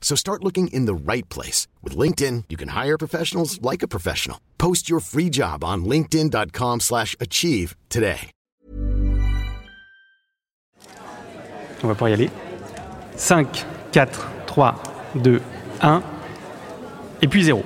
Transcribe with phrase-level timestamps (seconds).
[0.00, 1.68] So start looking in the right place.
[1.84, 4.38] With LinkedIn, you can hire professionals like a professional.
[4.58, 8.32] Post your free job on linkedin.com slash achieve today.
[11.82, 12.30] On va pouvoir y aller.
[13.16, 14.74] 5, 4, 3,
[15.22, 15.40] 2,
[15.82, 16.02] 1.
[17.22, 17.64] Et puis 0.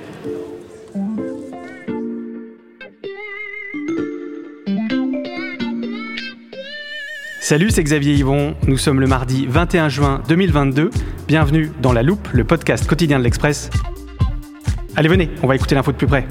[7.47, 8.55] Salut, c'est Xavier Yvon.
[8.65, 10.89] Nous sommes le mardi 21 juin 2022.
[11.27, 13.69] Bienvenue dans La Loupe, le podcast quotidien de l'Express.
[14.95, 16.25] Allez, venez, on va écouter l'info de plus près.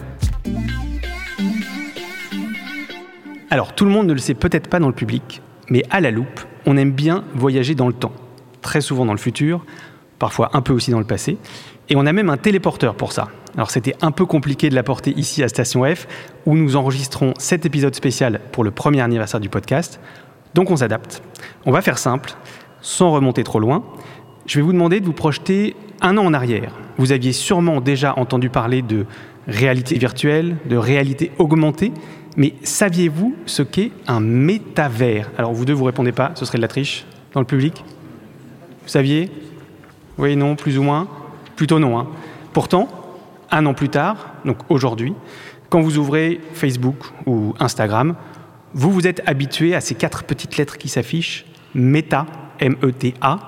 [3.49, 6.11] Alors, tout le monde ne le sait peut-être pas dans le public, mais à La
[6.11, 8.13] Loupe, on aime bien voyager dans le temps.
[8.61, 9.65] Très souvent dans le futur,
[10.19, 11.39] parfois un peu aussi dans le passé.
[11.91, 13.29] Et on a même un téléporteur pour ça.
[13.55, 16.09] Alors c'était un peu compliqué de l'apporter ici à Station F,
[16.45, 20.01] où nous enregistrons cet épisode spécial pour le premier anniversaire du podcast.
[20.55, 21.23] Donc on s'adapte.
[21.67, 22.33] On va faire simple,
[22.81, 23.85] sans remonter trop loin.
[24.47, 26.73] Je vais vous demander de vous projeter un an en arrière.
[26.99, 29.07] Vous aviez sûrement déjà entendu parler de
[29.49, 31.93] réalité virtuelle, de réalité augmentée,
[32.37, 35.31] mais saviez-vous ce qu'est un métavers?
[35.39, 37.85] Alors vous deux, vous répondez pas, ce serait de la triche dans le public?
[38.83, 39.31] Vous saviez?
[40.19, 41.09] Oui, non, plus ou moins
[41.57, 41.99] Plutôt non.
[41.99, 42.07] Hein.
[42.53, 42.89] Pourtant,
[43.51, 45.15] un an plus tard, donc aujourd'hui,
[45.69, 46.97] quand vous ouvrez Facebook
[47.27, 48.15] ou Instagram,
[48.75, 52.27] vous vous êtes habitué à ces quatre petites lettres qui s'affichent, Meta,
[52.59, 53.39] M-E-T-A.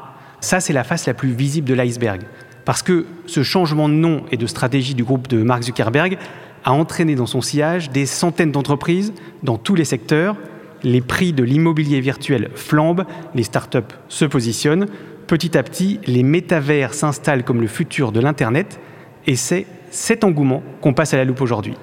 [0.41, 2.23] Ça, c'est la face la plus visible de l'iceberg.
[2.65, 6.19] Parce que ce changement de nom et de stratégie du groupe de Mark Zuckerberg
[6.65, 10.37] a entraîné dans son sillage des centaines d'entreprises dans tous les secteurs.
[10.83, 13.05] Les prix de l'immobilier virtuel flambent,
[13.35, 14.87] les startups se positionnent.
[15.27, 18.79] Petit à petit, les métavers s'installent comme le futur de l'Internet.
[19.27, 21.75] Et c'est cet engouement qu'on passe à la loupe aujourd'hui.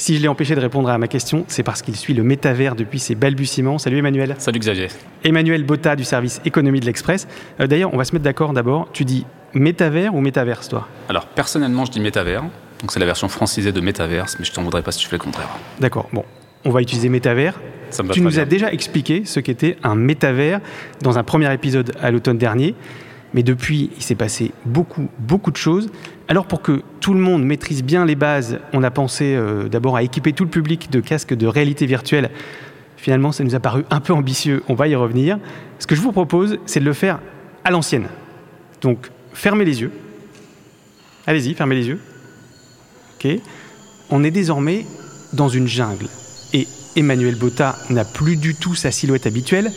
[0.00, 2.76] Si je l'ai empêché de répondre à ma question, c'est parce qu'il suit le métavers
[2.76, 3.78] depuis ses balbutiements.
[3.78, 4.36] Salut Emmanuel.
[4.38, 4.86] Salut Xavier.
[5.24, 7.26] Emmanuel Botta du service économie de l'Express.
[7.58, 8.88] Euh, D'ailleurs, on va se mettre d'accord d'abord.
[8.92, 10.86] Tu dis métavers ou métaverse, toi?
[11.08, 12.42] Alors personnellement, je dis métavers.
[12.80, 15.16] Donc c'est la version francisée de métaverse, mais je t'en voudrais pas si tu fais
[15.16, 15.48] le contraire.
[15.80, 16.08] D'accord.
[16.12, 16.24] Bon,
[16.64, 17.58] on va utiliser métavers.
[17.90, 18.42] Ça me va Tu nous bien.
[18.42, 20.60] as déjà expliqué ce qu'était un métavers
[21.02, 22.76] dans un premier épisode à l'automne dernier.
[23.34, 25.90] Mais depuis, il s'est passé beaucoup, beaucoup de choses.
[26.28, 29.96] Alors pour que tout le monde maîtrise bien les bases, on a pensé euh, d'abord
[29.96, 32.30] à équiper tout le public de casques de réalité virtuelle.
[32.96, 35.38] Finalement, ça nous a paru un peu ambitieux, on va y revenir.
[35.78, 37.20] Ce que je vous propose, c'est de le faire
[37.64, 38.08] à l'ancienne.
[38.80, 39.92] Donc, fermez les yeux.
[41.26, 42.00] Allez-y, fermez les yeux.
[43.14, 43.28] Ok.
[44.10, 44.86] On est désormais
[45.32, 46.06] dans une jungle.
[46.54, 46.66] Et
[46.96, 49.70] Emmanuel Botta n'a plus du tout sa silhouette habituelle.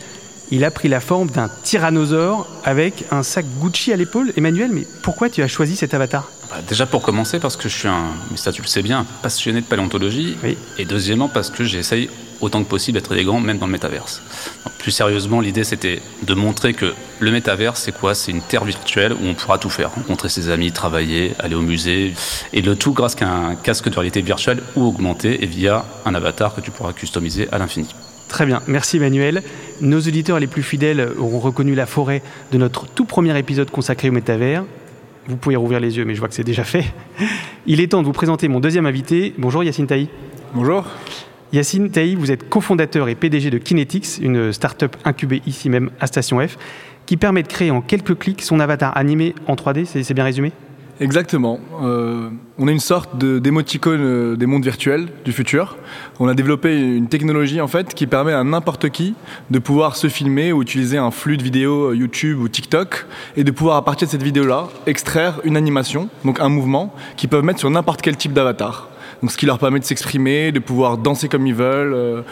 [0.54, 4.34] Il a pris la forme d'un tyrannosaure avec un sac Gucci à l'épaule.
[4.36, 7.74] Emmanuel, mais pourquoi tu as choisi cet avatar Bah, déjà pour commencer, parce que je
[7.74, 10.36] suis un, mais ça tu le sais bien, un passionné de paléontologie.
[10.44, 10.58] Oui.
[10.76, 12.10] Et deuxièmement, parce que j'essaye
[12.42, 14.20] autant que possible d'être élégant, même dans le métaverse.
[14.66, 18.14] Donc, plus sérieusement, l'idée c'était de montrer que le métaverse, c'est quoi?
[18.14, 19.94] C'est une terre virtuelle où on pourra tout faire.
[19.94, 22.12] Rencontrer ses amis, travailler, aller au musée.
[22.52, 26.14] Et le tout grâce à un casque de réalité virtuelle ou augmenté et via un
[26.14, 27.88] avatar que tu pourras customiser à l'infini.
[28.32, 29.42] Très bien, merci Emmanuel.
[29.82, 34.08] Nos auditeurs les plus fidèles auront reconnu la forêt de notre tout premier épisode consacré
[34.08, 34.64] au métavers.
[35.28, 36.86] Vous pouvez rouvrir les yeux, mais je vois que c'est déjà fait.
[37.66, 39.34] Il est temps de vous présenter mon deuxième invité.
[39.36, 40.08] Bonjour Yacine Taï.
[40.54, 40.86] Bonjour.
[41.52, 46.06] Yacine Taï, vous êtes cofondateur et PDG de Kinetics, une start-up incubée ici même à
[46.06, 46.56] Station F,
[47.04, 50.24] qui permet de créer en quelques clics son avatar animé en 3D, c'est c'est bien
[50.24, 50.52] résumé?
[51.02, 51.58] Exactement.
[51.82, 52.28] Euh,
[52.58, 55.76] on est une sorte de- d'émoticône euh, des mondes virtuels du futur.
[56.20, 59.14] On a développé une technologie en fait qui permet à n'importe qui
[59.50, 63.04] de pouvoir se filmer ou utiliser un flux de vidéos euh, YouTube ou TikTok
[63.36, 67.28] et de pouvoir à partir de cette vidéo-là extraire une animation, donc un mouvement, qu'ils
[67.28, 68.88] peuvent mettre sur n'importe quel type d'avatar.
[69.22, 72.22] Donc ce qui leur permet de s'exprimer, de pouvoir danser comme ils veulent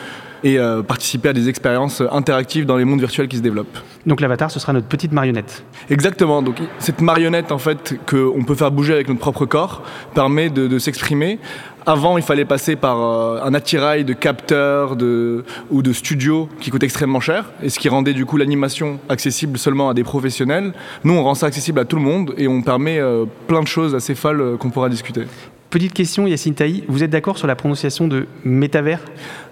[0.44, 3.78] et euh, participer à des expériences interactives dans les mondes virtuels qui se développent.
[4.06, 5.64] Donc l'avatar, ce sera notre petite marionnette.
[5.90, 6.42] Exactement.
[6.42, 9.82] Donc cette marionnette en fait qu'on peut faire bouger avec notre propre corps
[10.14, 11.38] permet de, de s'exprimer
[11.87, 16.70] Avant, il fallait passer par euh, un attirail de capteurs de, ou de studios qui
[16.70, 20.72] coûtent extrêmement cher, et ce qui rendait du coup l'animation accessible seulement à des professionnels.
[21.04, 23.66] Nous, on rend ça accessible à tout le monde et on permet euh, plein de
[23.66, 25.22] choses assez folles euh, qu'on pourra discuter.
[25.70, 29.00] Petite question, Yacine Taï, vous êtes d'accord sur la prononciation de métavers?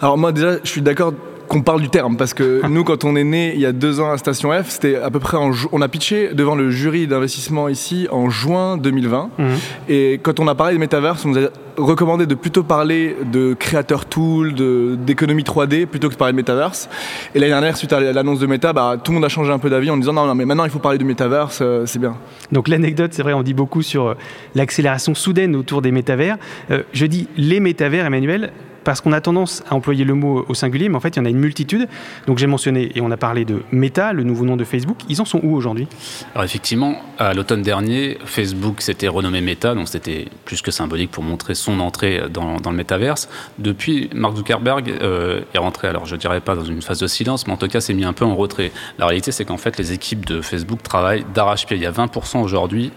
[0.00, 1.14] Alors moi déjà, je suis d'accord
[1.48, 4.00] qu'on parle du terme parce que nous quand on est né il y a deux
[4.00, 7.06] ans à Station F c'était à peu près en on a pitché devant le jury
[7.06, 9.46] d'investissement ici en juin 2020 Mhm.
[9.88, 13.54] et quand on a parlé de Metaverse on nous a recommandé de plutôt parler de
[13.54, 16.88] créateur tool de d'économie 3D plutôt que de parler de Metaverse
[17.34, 19.58] et l'année dernière suite à l'annonce de Meta bah, tout le monde a changé un
[19.58, 21.98] peu d'avis en disant non non mais maintenant il faut parler de Metaverse euh, c'est
[22.00, 22.16] bien
[22.52, 24.14] Donc l'anecdote, c'est vrai, on dit beaucoup sur euh,
[24.54, 26.36] l'accélération soudaine autour des métavers.
[26.70, 28.52] Euh, je dis les métavers, Emmanuel,
[28.84, 31.22] parce qu'on a tendance à employer le mot au singulier, mais en fait, il y
[31.22, 31.88] en a une multitude.
[32.26, 34.98] Donc j'ai mentionné, et on a parlé de Meta, le nouveau nom de Facebook.
[35.08, 35.86] Ils en sont où aujourd'hui?
[36.34, 41.22] Alors effectivement, à l'automne dernier, Facebook s'était renommé Meta, donc c'était plus que symbolique pour
[41.22, 43.28] montrer son entrée dans, le métaverse.
[43.58, 47.46] Depuis, Mark Zuckerberg euh, est rentré, alors je dirais pas dans une phase de silence,
[47.46, 48.72] mais en tout cas s'est mis un peu en retrait.
[48.98, 51.76] La réalité, c'est qu'en fait, les équipes de Facebook travaillent d'arrache-pied.
[51.76, 52.92] Il y a 20% aujourd'hui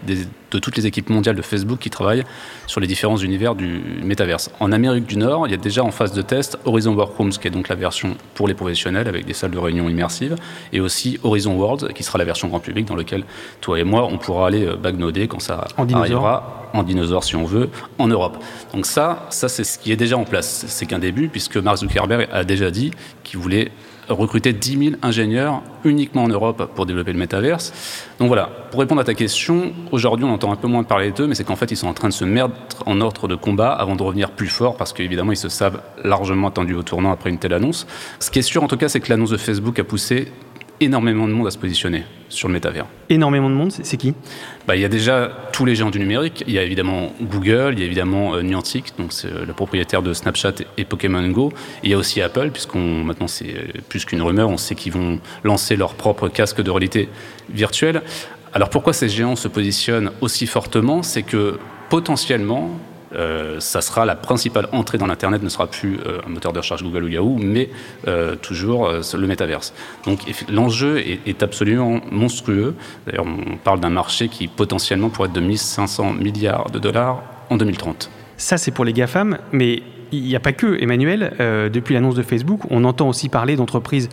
[0.51, 2.23] de toutes les équipes mondiales de Facebook qui travaillent
[2.67, 4.51] sur les différents univers du métaverse.
[4.59, 7.51] En Amérique du Nord, il y a en phase de test Horizon Workrooms, qui est
[7.51, 10.35] donc la version pour les professionnels avec des salles de réunion immersives,
[10.73, 13.23] et aussi Horizon Worlds, qui sera la version grand public dans laquelle
[13.61, 17.35] toi et moi, on pourra aller euh, bagnoder quand ça En arrivera en dinosaure si
[17.35, 18.37] on veut, en Europe.
[18.73, 20.65] Donc ça, ça c'est ce qui est déjà en place.
[20.67, 22.91] C'est qu'un début, puisque Mark Zuckerberg a déjà dit
[23.23, 23.71] qu'il voulait
[24.11, 27.73] recruter 10 000 ingénieurs uniquement en Europe pour développer le métaverse.
[28.19, 31.27] Donc voilà, pour répondre à ta question, aujourd'hui on entend un peu moins parler d'eux,
[31.27, 33.71] mais c'est qu'en fait ils sont en train de se mettre en ordre de combat
[33.71, 37.29] avant de revenir plus fort, parce qu'évidemment ils se savent largement attendus au tournant après
[37.29, 37.87] une telle annonce.
[38.19, 40.31] Ce qui est sûr en tout cas, c'est que l'annonce de Facebook a poussé
[40.81, 42.85] énormément de monde à se positionner sur le métavers.
[43.09, 44.13] Énormément de monde, c'est qui?
[44.67, 46.43] Bah, il y a déjà tous les géants du numérique.
[46.47, 49.53] Il y a évidemment Google, il y a évidemment euh, Niantic, donc c'est euh, le
[49.53, 51.53] propriétaire de Snapchat et Pokémon Go.
[51.83, 54.93] Il y a aussi Apple, puisqu'on maintenant c'est euh, plus qu'une rumeur, on sait qu'ils
[54.93, 57.09] vont lancer leur propre casque de réalité
[57.49, 58.01] virtuelle.
[58.53, 61.03] Alors pourquoi ces géants se positionnent aussi fortement?
[61.03, 61.57] C'est que
[61.89, 62.79] potentiellement,
[63.13, 66.59] euh, ça sera la principale entrée dans l'Internet, ne sera plus euh, un moteur de
[66.59, 67.69] recherche Google ou Yahoo, mais
[68.07, 69.73] euh, toujours le métaverse.
[70.05, 70.19] Donc
[70.49, 72.75] l'enjeu est, absolument monstrueux.
[73.07, 77.57] D'ailleurs, on parle d'un marché qui potentiellement pourrait être de 1500 milliards de dollars en
[77.57, 78.09] 2030.
[78.37, 79.81] Ça, c'est pour les GAFAM, mais
[80.11, 81.33] il n'y a pas que, Emmanuel.
[81.73, 84.09] Depuis l'annonce de Facebook, on entend aussi parler d'entreprises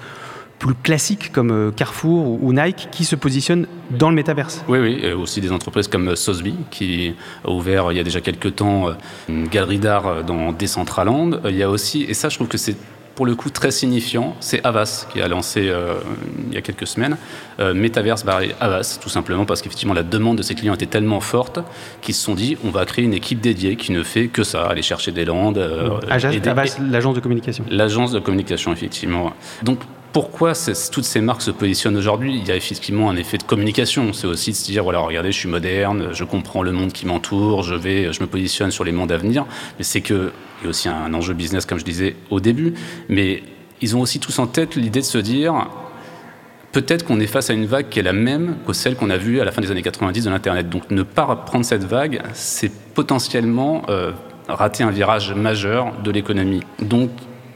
[0.59, 4.65] plus classiques comme euh, Carrefour ou, Nike qui se positionnent dans le métaverse.
[4.69, 7.15] Oui, oui, et aussi des entreprises comme euh, Sotheby, qui
[7.45, 8.87] a ouvert euh, il y a déjà quelques temps
[9.29, 11.41] une galerie d'art dans Decentraland.
[11.45, 12.77] Il y a aussi, et ça je trouve que c'est
[13.19, 15.95] pour le coup très signifiant, c'est Avas qui a lancé euh,
[16.47, 17.17] il y a quelques semaines
[17.59, 21.19] euh, Metaverse by Avas, tout simplement parce qu'effectivement la demande de ses clients était tellement
[21.19, 21.59] forte
[22.01, 24.67] qu'ils se sont dit on va créer une équipe dédiée qui ne fait que ça,
[24.67, 25.59] aller chercher des landes.
[25.59, 27.65] euh, Avas, l'agence de communication.
[27.69, 29.33] L'agence de communication, effectivement.
[29.65, 29.81] Donc,
[30.13, 30.53] pourquoi
[30.91, 34.13] toutes ces marques se positionnent aujourd'hui Il y a effectivement un effet de communication.
[34.13, 37.07] C'est aussi de se dire, voilà, regardez, je suis moderne, je comprends le monde qui
[37.07, 39.45] m'entoure, je vais, je me positionne sur les mondes à venir.
[39.79, 42.75] Mais c'est que il y a aussi un enjeu business, comme je disais au début.
[43.09, 43.43] Mais
[43.81, 45.69] ils ont aussi tous en tête l'idée de se dire,
[46.73, 49.17] peut-être qu'on est face à une vague qui est la même que celle qu'on a
[49.17, 50.69] vue à la fin des années 90 de l'Internet.
[50.69, 54.13] Donc ne pas prendre cette vague, c'est potentiellement euh,
[54.49, 56.63] rater un virage majeur de l'économie.
[56.81, 57.11] Donc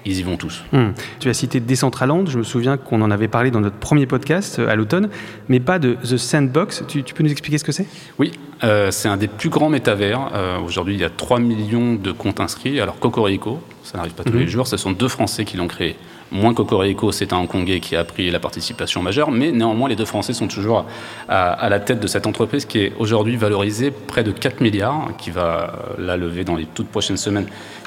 [0.04, 0.62] ils y vont tous.
[0.72, 0.90] Hmm.
[1.20, 4.58] Tu as cité Decentraland, je me souviens qu'on en avait parlé dans notre premier podcast
[4.58, 5.08] euh, à l'automne,
[5.48, 6.84] mais pas de The Sandbox.
[6.88, 7.86] Tu, tu peux nous expliquer ce que c'est?
[8.18, 8.32] Oui,
[8.64, 10.30] euh, c'est un des plus grands métavers.
[10.34, 12.80] Euh, Aujourd'hui, il y a 3 millions de comptes inscrits.
[12.80, 14.38] Alors Cocorico, ça n'arrive pas tous Mhm.
[14.40, 15.96] les jours, ce sont deux Français qui l'ont créé.
[16.30, 20.06] Moins Cocorico, c'est un Hongkongais qui a pris la participation majeure, mais néanmoins, les deux
[20.06, 20.86] Français sont toujours
[21.28, 25.10] à, à la tête de cette entreprise qui est aujourd'hui valorisée près de 4 milliards,
[25.18, 27.44] qui va la lever dans les toutes prochaines semaines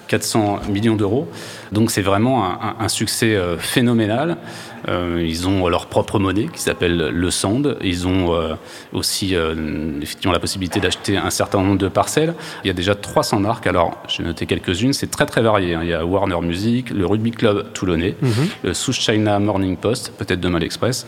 [0.08, 1.28] 400 millions d'euros.
[1.72, 2.46] Donc c'est vraiment
[2.80, 4.38] un, succès euh, phénoménal.
[4.88, 7.78] Euh, ils ont leur propre monnaie qui s'appelle le Sand.
[7.82, 8.54] Ils ont euh,
[8.94, 9.36] aussi
[10.02, 12.34] effectivement la possibilité d'acheter un certain nombre de parcelles.
[12.64, 13.68] Il y a déjà 300 marques.
[13.68, 14.94] Alors j'ai noté quelques-unes.
[14.94, 15.74] C'est très très varié.
[15.74, 15.82] hein.
[15.84, 18.16] Il y a Warner Music, le Rugby Club Toulonnais,
[18.64, 21.06] le South China Morning Post, peut-être demain l'Express,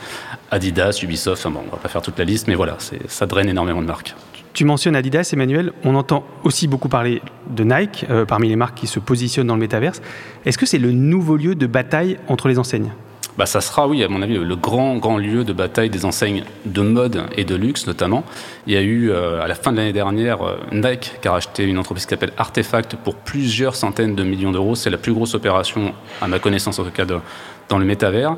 [0.51, 1.46] Adidas, Ubisoft.
[1.46, 2.77] Enfin bon, on va pas faire toute la liste, mais voilà,
[3.08, 4.16] ça draine énormément de marques.
[4.58, 5.72] Tu mentionnes Adidas, Emmanuel.
[5.84, 9.54] On entend aussi beaucoup parler de Nike euh, parmi les marques qui se positionnent dans
[9.54, 10.02] le métaverse.
[10.48, 12.90] Est-ce que c'est le nouveau lieu de bataille entre les enseignes?
[13.38, 16.44] Bah, ça sera, oui, à mon avis, le grand, grand lieu de bataille des enseignes
[16.66, 18.24] de mode et de luxe, notamment.
[18.66, 21.34] Il y a eu, euh, à la fin de l'année dernière, euh, Nike qui a
[21.34, 24.74] racheté une entreprise qui s'appelle Artefact pour plusieurs centaines de millions d'euros.
[24.74, 28.36] C'est la plus grosse opération, à ma connaissance en tout cas, dans le métavers.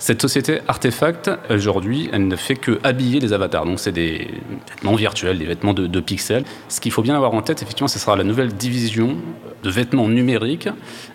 [0.00, 3.66] Cette société Artefact, aujourd'hui, elle ne fait que habiller les avatars.
[3.66, 4.28] Donc, c'est des
[4.70, 6.44] vêtements virtuels, des vêtements de, pixels.
[6.70, 9.18] Ce qu'il faut bien avoir en tête, effectivement, ce sera la nouvelle division
[9.62, 10.70] de vêtements numériques.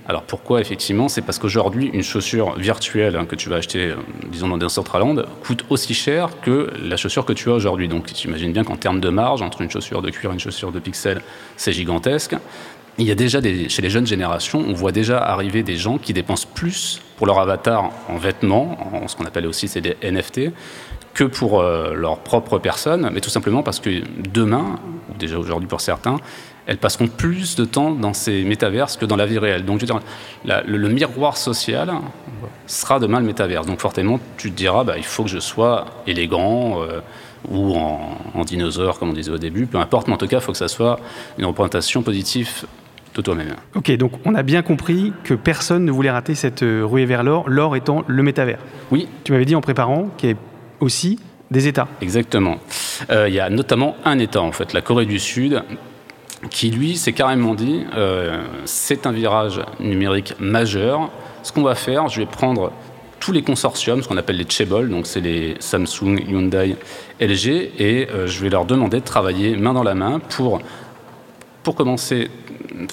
[0.08, 1.10] Alors, pourquoi, effectivement?
[1.10, 3.96] C'est parce qu'aujourd'hui, une chaussure virtuelle hein, que tu vas acheter, euh,
[4.32, 7.88] disons, dans un land coûte aussi cher que la chaussure que tu as aujourd'hui.
[7.88, 10.40] Donc, tu imagines bien qu'en termes de marge, entre une chaussure de cuir et une
[10.40, 11.24] chaussure de pixels,
[11.58, 12.36] c'est gigantesque
[12.98, 15.98] il y a déjà des, chez les jeunes générations, on voit déjà arriver des gens
[15.98, 19.98] qui dépensent plus pour leur avatar en vêtements, en ce qu'on appelle aussi c'est des
[20.02, 20.52] NFT,
[21.14, 25.68] que pour euh, leur propre personne, mais tout simplement parce que demain, ou déjà aujourd'hui
[25.68, 26.18] pour certains,
[26.68, 29.66] elles passeront plus de temps dans ces métaverses que dans la vie réelle.
[29.66, 31.92] Donc, je veux dire, le, miroir social
[32.66, 33.68] sera demain le métaverse.
[33.68, 37.02] Donc, fortement, tu te diras, bah, il faut que je sois élégant euh,
[37.48, 40.38] ou en, en, dinosaure, comme on disait au début, peu importe, mais en tout cas,
[40.38, 41.00] il faut que ça soit
[41.38, 42.66] une représentation positive
[43.22, 43.56] toi-même.
[43.76, 47.24] Ok, donc on a bien compris que personne ne voulait rater cette euh, ruée vers
[47.24, 48.60] l'or, l'or étant le métavers.
[48.92, 49.08] Oui.
[49.24, 50.42] Tu m'avais dit en préparant qu'il y avait
[50.80, 51.20] aussi
[51.52, 51.88] des États.
[52.02, 52.58] Exactement.
[53.10, 55.64] Euh, il y a notamment un État, en fait, la Corée du Sud,
[56.50, 61.12] qui lui s'est carrément dit euh, c'est un virage numérique majeur.
[61.44, 62.72] Ce qu'on va faire, je vais prendre
[63.20, 66.76] tous les consortiums, ce qu'on appelle les Chebol, donc c'est les Samsung, Hyundai,
[67.20, 67.48] LG,
[67.80, 70.62] et je vais leur demander de travailler main dans la main pour,
[71.66, 72.30] pour commencer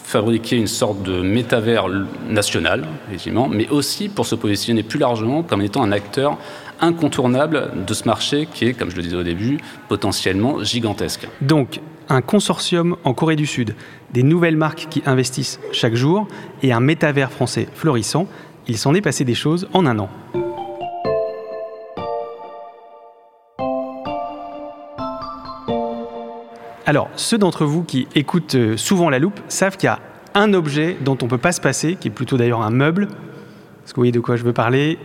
[0.03, 1.87] fabriquer une sorte de métavers
[2.29, 2.87] national,
[3.51, 6.39] mais aussi pour se positionner plus largement comme étant un acteur
[6.81, 11.29] incontournable de ce marché qui est, comme je le disais au début, potentiellement gigantesque.
[11.41, 13.75] Donc, un consortium en Corée du Sud,
[14.13, 16.27] des nouvelles marques qui investissent chaque jour
[16.63, 18.27] et un métavers français florissant,
[18.69, 20.09] il s'en est passé des choses en un an.
[26.93, 29.99] Alors, ceux d'entre vous qui écoutent euh, souvent la loupe savent qu'il y a
[30.35, 33.05] un objet dont on ne peut pas se passer, qui est plutôt d'ailleurs un meuble.
[33.05, 34.99] Est-ce que vous voyez de quoi je veux parler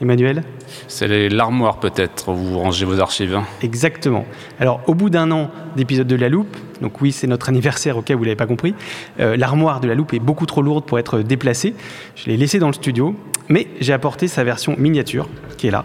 [0.00, 0.44] Emmanuel?
[0.88, 3.38] C'est l'armoire peut-être, où vous rangez vos archives.
[3.60, 4.24] Exactement.
[4.58, 8.00] Alors au bout d'un an d'épisode de La Loupe, donc oui c'est notre anniversaire au
[8.00, 8.74] cas où vous ne l'avez pas compris,
[9.20, 11.74] euh, l'armoire de La Loupe est beaucoup trop lourde pour être déplacée.
[12.14, 13.14] Je l'ai laissée dans le studio,
[13.50, 15.28] mais j'ai apporté sa version miniature,
[15.58, 15.84] qui est là.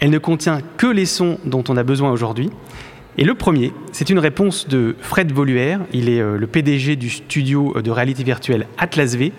[0.00, 2.50] Elle ne contient que les sons dont on a besoin aujourd'hui.
[3.18, 5.80] Et le premier, c'est une réponse de Fred Voluère.
[5.92, 9.32] Il est euh, le PDG du studio de réalité virtuelle Atlas V.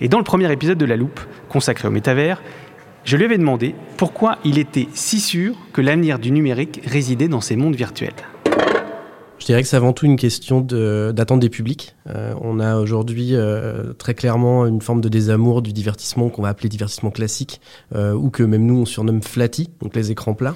[0.00, 1.20] Et dans le premier épisode de La Loupe,
[1.50, 2.40] consacré au métavers,
[3.04, 7.42] je lui avais demandé pourquoi il était si sûr que l'avenir du numérique résidait dans
[7.42, 8.14] ces mondes virtuels.
[9.38, 11.96] Je dirais que c'est avant tout une question d'attente des publics.
[12.08, 16.48] Euh, on a aujourd'hui euh, très clairement une forme de désamour du divertissement qu'on va
[16.48, 17.60] appeler divertissement classique,
[17.94, 20.54] ou que même nous on surnomme flatty, donc les écrans plats.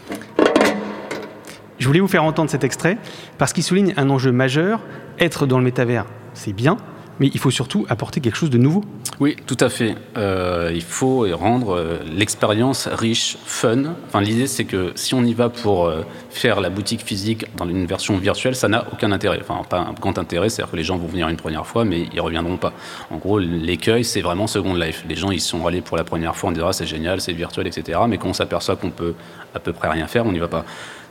[1.83, 2.97] Je voulais vous faire entendre cet extrait
[3.39, 4.79] parce qu'il souligne un enjeu majeur.
[5.19, 6.77] Être dans le métavers, c'est bien,
[7.19, 8.85] mais il faut surtout apporter quelque chose de nouveau.
[9.19, 9.97] Oui, tout à fait.
[10.17, 13.95] Euh, il faut rendre euh, l'expérience riche, fun.
[14.07, 17.69] Enfin, l'idée, c'est que si on y va pour euh, faire la boutique physique dans
[17.69, 19.41] une version virtuelle, ça n'a aucun intérêt.
[19.41, 22.07] Enfin, pas un grand intérêt, c'est-à-dire que les gens vont venir une première fois, mais
[22.13, 22.75] ils reviendront pas.
[23.11, 25.05] En gros, l'écueil, c'est vraiment Second Life.
[25.09, 27.67] Les gens, ils sont allés pour la première fois, on dira c'est génial, c'est virtuel,
[27.67, 27.99] etc.
[28.09, 29.15] Mais quand on s'aperçoit qu'on peut
[29.53, 30.65] à peu près rien faire, on n'y va pas.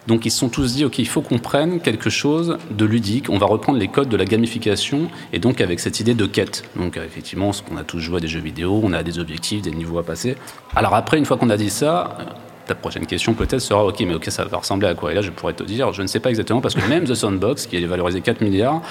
[0.07, 3.29] Donc ils se sont tous dit, OK, il faut qu'on prenne quelque chose de ludique,
[3.29, 6.63] on va reprendre les codes de la gamification, et donc avec cette idée de quête.
[6.75, 9.61] Donc euh, effectivement, qu'on a tous joué à des jeux vidéo, on a des objectifs,
[9.61, 10.35] des niveaux à passer.
[10.75, 12.23] Alors après, une fois qu'on a dit ça, euh,
[12.65, 15.11] ta prochaine question peut-être sera ok mais ok ça va ressembler à quoi?
[15.11, 17.15] Et là je pourrais te dire je ne sais pas exactement parce que même The
[17.15, 18.81] Sandbox qui est valorisé 4 milliards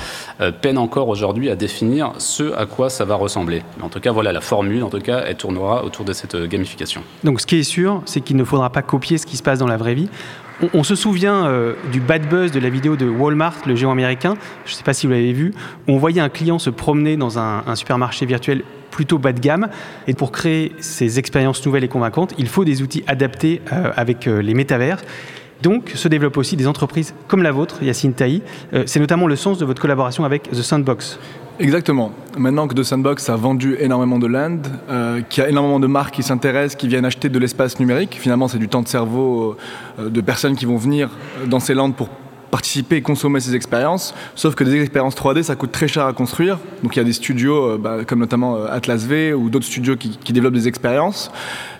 [0.40, 3.62] euh, peine encore aujourd'hui à définir ce à quoi ça va ressembler.
[3.78, 6.36] Mais en tout cas voilà la formule en tout cas elle tournera autour de cette
[6.36, 7.02] gamification.
[7.22, 9.60] Donc ce qui est sûr c'est qu'il ne faudra pas copier ce qui se passe
[9.60, 10.08] dans la vraie vie
[10.74, 14.34] on, se souvient euh, du bad buzz de la vidéo de Walmart, le géant américain,
[14.64, 15.52] je ne sais pas si vous l'avez vu,
[15.88, 19.68] où on voyait un client se promener dans un, supermarché virtuel plutôt bas de gamme.
[20.06, 24.26] Et pour créer ces expériences nouvelles et convaincantes, il faut des outils adaptés euh, avec
[24.26, 24.98] euh, les métavers.
[25.62, 28.40] Donc se développent aussi des entreprises comme la vôtre, Yacine Taï.
[28.86, 31.18] c'est notamment le sens de votre collaboration avec The Sandbox.
[31.60, 32.10] Exactement.
[32.38, 35.86] Maintenant que The Sandbox a vendu énormément de land, euh, qu'il y a énormément de
[35.86, 39.58] marques qui s'intéressent, qui viennent acheter de l'espace numérique, finalement c'est du temps de cerveau
[39.98, 41.10] euh, de personnes qui vont venir
[41.48, 42.08] dans ces lands pour
[42.50, 44.14] participer et consommer ces expériences.
[44.36, 46.58] Sauf que des expériences 3D, ça coûte très cher à construire.
[46.82, 49.96] Donc il y a des studios, euh, bah, comme notamment Atlas V ou d'autres studios
[49.96, 51.30] qui, développent des expériences.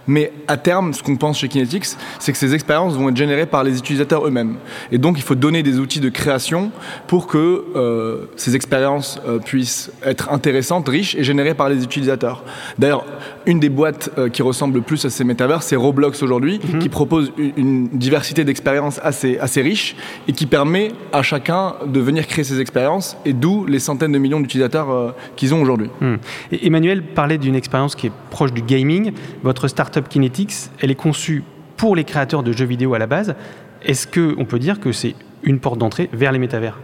[0.06, 3.46] Mais à terme, ce qu'on pense chez Kinetics, c'est que ces expériences vont être générées
[3.46, 4.56] par les utilisateurs eux-mêmes.
[4.92, 6.70] Et donc, il faut donner des outils de création
[7.06, 12.42] pour que euh, ces expériences euh, puissent être intéressantes, riches et générées par les utilisateurs.
[12.78, 13.04] D'ailleurs,
[13.46, 16.78] une des boîtes euh, qui ressemble le plus à ces métavers, c'est Roblox aujourd'hui, mhm.
[16.80, 22.26] qui propose une, diversité d'expériences assez, assez riche et qui permet à chacun de venir
[22.26, 25.88] créer ses expériences et d'où les centaines de millions d'utilisateurs qu'ils ont aujourd'hui.
[26.00, 26.16] Hmm.
[26.52, 29.12] Emmanuel parlait d'une expérience qui est proche du gaming.
[29.42, 31.42] Votre startup Kinetics, elle est conçue
[31.76, 33.34] pour les créateurs de jeux vidéo à la base.
[33.82, 36.78] Est-ce qu'on peut dire que c'est une porte d'entrée vers les métavers?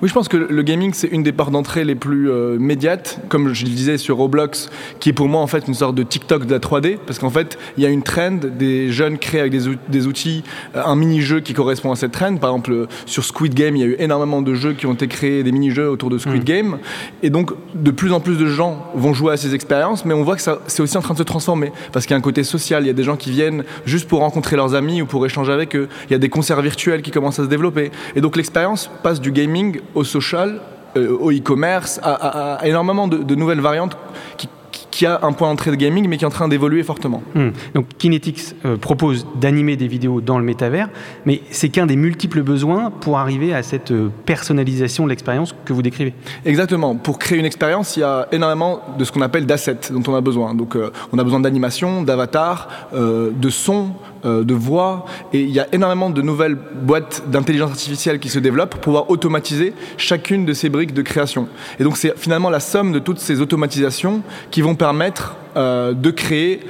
[0.00, 3.20] Oui, je pense que le gaming, c'est une des portes d'entrée les plus euh, médiates,
[3.28, 6.04] comme je le disais sur Roblox, qui est pour moi en fait une sorte de
[6.04, 9.40] TikTok de la 3D, parce qu'en fait, il y a une trend, des jeunes créent
[9.40, 9.52] avec
[9.88, 10.44] des, outils
[10.76, 12.36] euh, un mini-jeu qui correspond à cette trend.
[12.36, 15.08] Par exemple, sur Squid Game, il y a eu énormément de jeux qui ont été
[15.08, 16.44] créés, des mini-jeux autour de Squid mm.
[16.44, 16.78] Game,
[17.24, 20.22] et donc de plus en plus de gens vont jouer à ces expériences, mais on
[20.22, 22.44] voit que c'est aussi en train de se transformer, parce qu'il y a un côté
[22.44, 25.26] social, il y a des gens qui viennent juste pour rencontrer leurs amis ou pour
[25.26, 28.20] échanger avec eux, il y a des concerts virtuels qui commencent à se développer, et
[28.20, 30.60] donc l'expérience passe du gaming au social,
[30.96, 33.96] euh, au e-commerce, à, énormément de, nouvelles variantes
[34.36, 34.48] qui,
[34.90, 37.22] qui a un point d'entrée de gaming, mais qui est en train d'évoluer fortement.
[37.34, 37.50] Hmm.
[37.74, 40.88] Donc Kinetics euh, propose d'animer des vidéos dans le métavers,
[41.26, 45.72] mais c'est qu'un des multiples besoins pour arriver à cette euh, personnalisation de l'expérience que
[45.72, 46.14] vous décrivez.
[46.44, 46.96] Exactement.
[46.96, 50.14] Pour créer une expérience, il y a énormément de ce qu'on appelle d'assets dont on
[50.14, 50.54] a besoin.
[50.54, 50.76] Donc
[51.12, 53.90] on a besoin d'animation, d'avatar, de son,
[54.24, 58.38] euh, de voix, et il y a énormément de nouvelles boîtes d'intelligence artificielle qui se
[58.38, 61.48] développent pour pouvoir automatiser chacune de ces briques de création.
[61.78, 66.10] Et donc c'est finalement la somme de toutes ces automatisations qui vont permettre euh, de
[66.10, 66.60] créer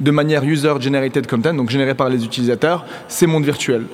[0.00, 3.86] de manière user-generated content, donc généré par les utilisateurs, ces mondes virtuels.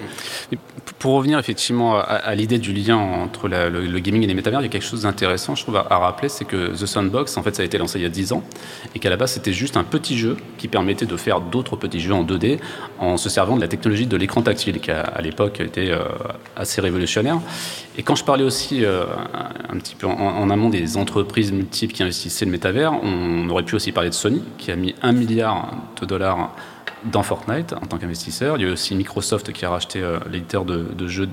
[0.99, 4.67] pour revenir effectivement à, l'idée du lien entre le, gaming et les métavers, il y
[4.67, 7.63] a quelque chose d'intéressant, je trouve, à, rappeler, c'est que The Sandbox, en fait, ça
[7.63, 8.43] a été lancé il y a 10 ans,
[8.95, 12.01] et qu'à la base, c'était juste un petit jeu qui permettait de faire d'autres petits
[12.01, 12.59] jeux en 2D
[12.99, 16.05] en se servant de la technologie de l'écran tactile, qui à, l'époque était euh,
[16.57, 17.41] assez révolutionnaire.
[17.99, 19.05] Et quand je parlais aussi euh,
[19.69, 23.75] un petit peu en, amont des entreprises multiples qui investissaient le métavers, on aurait pu
[23.75, 25.71] aussi parler de Sony, qui a mis un milliard
[26.03, 26.55] de dollars
[27.05, 28.57] dans Fortnite en tant qu'investisseur.
[28.59, 31.29] Il y a aussi Microsoft qui a racheté euh, l'éditeur de, jeux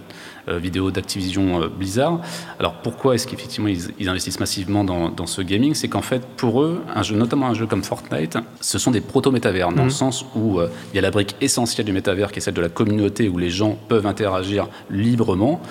[0.48, 2.22] euh, vidéo d'Activision Blizzard.
[2.60, 5.76] Alors pourquoi est-ce qu'effectivement ils, investissent massivement dans, ce gaming?
[5.76, 9.02] C'est qu'en fait pour eux, un jeu, notamment un jeu comme Fortnite, ce sont des
[9.02, 9.92] proto-métavers, dans le mmh.
[9.92, 12.70] sens où il y a la brique essentielle du métavers qui est celle de la
[12.70, 15.62] communauté où les gens peuvent interagir librement.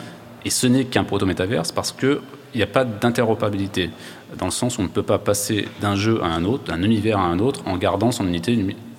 [0.45, 2.21] Et ce n'est qu'un proto-métaverse parce qu'il
[2.55, 3.91] n'y a pas d'interopérabilité,
[4.39, 6.83] dans le sens où on ne peut pas passer d'un jeu à un autre, d'un
[6.83, 8.57] univers à un autre, en gardant son, unité,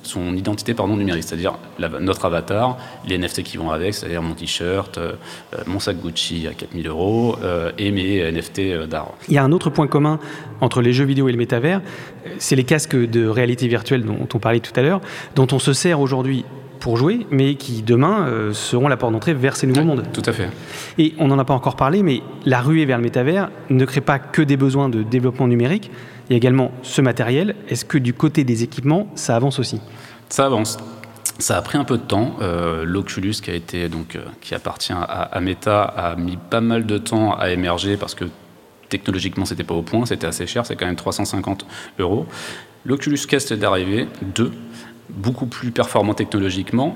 [0.10, 1.54] son identité pardon, numérique, c'est-à-dire
[2.02, 5.14] notre avatar, les NFT qui vont avec, c'est-à-dire mon t-shirt, euh,
[5.54, 9.14] euh, mon sac Gucci à 4000 euros euh, et mes NFT d'art.
[9.28, 10.20] Il y a un autre point commun
[10.62, 11.82] entre les jeux vidéo et le métavers,
[12.38, 15.02] c'est les casques de réalité virtuelle dont on parlait tout à l'heure,
[15.36, 16.46] dont on se sert aujourd'hui
[16.80, 20.04] pour jouer, mais qui demain euh, seront la porte d'entrée vers ces nouveaux mondes.
[20.14, 20.50] Tout à fait.
[20.98, 24.02] Et on n'en a pas encore parlé, mais la ruée vers le métavers ne crée
[24.02, 25.92] pas que des besoins de développement numérique,
[26.30, 27.56] il y a également ce matériel.
[27.70, 29.82] Est-ce que du côté des équipements, ça avance aussi?
[30.30, 30.78] Ça avance.
[31.40, 32.36] Ça a pris un peu de temps.
[32.42, 33.90] Euh, L'Oculus, qui euh,
[34.42, 38.26] qui appartient à, Meta, a mis pas mal de temps à émerger parce que
[38.90, 41.66] technologiquement, c'était pas au point, c'était assez cher, c'est quand même 350
[42.00, 42.26] euros.
[42.86, 44.52] L'Oculus Quest est d'arriver, 2
[45.10, 46.96] beaucoup plus performant technologiquement.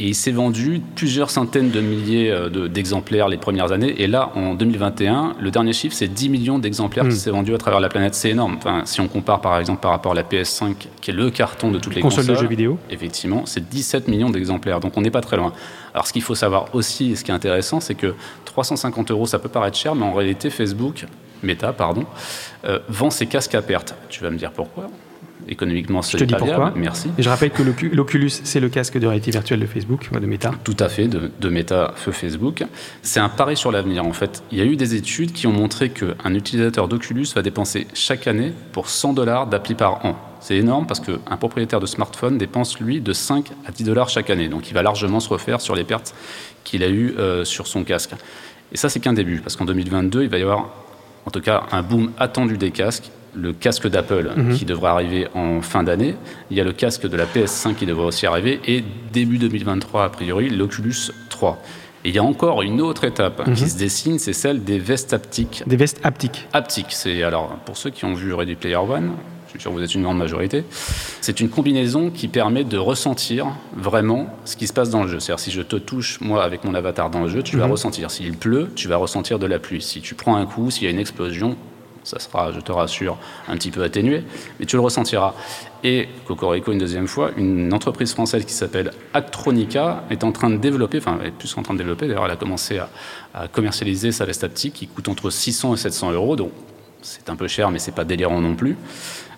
[0.00, 4.00] Et il s'est vendu plusieurs centaines de milliers euh, d'exemplaires les premières années.
[4.00, 7.18] Et là, en 2021, le dernier chiffre, c'est 10 millions d'exemplaires qui hmm.
[7.18, 8.14] s'est vendu à travers la planète.
[8.14, 8.54] C'est énorme.
[8.56, 11.70] Enfin, si on compare par exemple par rapport à la PS5, qui est le carton
[11.70, 14.80] de toutes les consoles, de jeux vidéo, effectivement, c'est 17 millions d'exemplaires.
[14.80, 15.52] Donc on n'est pas très loin.
[15.92, 18.14] Alors ce qu'il faut savoir aussi, et ce qui est intéressant, c'est que
[18.46, 21.04] 350 euros, ça peut paraître cher, mais en réalité, Facebook,
[21.42, 22.06] Meta, pardon,
[22.64, 23.94] euh, vend ses casques à perte.
[24.08, 24.88] Tu vas me dire pourquoi?
[25.50, 26.72] Économiquement Je te dis pourquoi.
[26.76, 27.10] Merci.
[27.18, 30.52] Et je rappelle que l'Oculus, c'est le casque de réalité virtuelle de Facebook, de Meta.
[30.64, 32.64] Tout à fait, de, de Meta, feu Facebook.
[33.02, 34.42] C'est un pari sur l'avenir, en fait.
[34.52, 38.26] Il y a eu des études qui ont montré qu'un utilisateur d'Oculus va dépenser chaque
[38.26, 40.16] année pour 100 dollars d'appli par an.
[40.40, 44.30] C'est énorme parce qu'un propriétaire de smartphone dépense, lui, de 5 à 10 dollars chaque
[44.30, 44.48] année.
[44.48, 46.14] Donc il va largement se refaire sur les pertes
[46.64, 48.12] qu'il a eues euh, sur son casque.
[48.72, 50.70] Et ça, c'est qu'un début, parce qu'en 2022, il va y avoir
[51.26, 54.54] en tout cas un boom attendu des casques le casque d'Apple mhm.
[54.54, 56.14] qui devrait arriver en fin d'année.
[56.50, 58.60] Il y a le casque de la PS5 qui devrait aussi arriver.
[58.66, 61.62] Et début 2023, a priori, l'Oculus 3.
[62.04, 63.68] Et il y a encore une autre étape qui mhm.
[63.68, 65.62] se dessine, c'est celle des vestes haptiques.
[65.66, 66.48] Des vestes haptiques.
[66.52, 69.12] Haptiques, c'est alors pour ceux qui ont vu Ready Player One,
[69.46, 70.64] je suis sûr que vous êtes une grande majorité,
[71.20, 75.20] c'est une combinaison qui permet de ressentir vraiment ce qui se passe dans le jeu.
[75.20, 77.72] C'est-à-dire si je te touche moi avec mon avatar dans le jeu, tu vas mhm.
[77.72, 78.10] ressentir.
[78.10, 79.82] S'il pleut, tu vas ressentir de la pluie.
[79.82, 81.56] Si tu prends un coup, s'il y a une explosion,
[82.04, 84.24] ça sera, je te rassure, un petit peu atténué,
[84.58, 85.34] mais tu le ressentiras.
[85.82, 90.56] Et Cocorico, une deuxième fois, une entreprise française qui s'appelle Actronica est en train de
[90.56, 94.12] développer, enfin, elle est plus en train de développer, d'ailleurs, elle a commencé à, commercialiser
[94.12, 96.36] sa veste haptique qui coûte entre 600 et 700 euros.
[96.36, 96.50] Donc,
[97.00, 98.76] c'est un peu cher, mais c'est pas délirant non plus.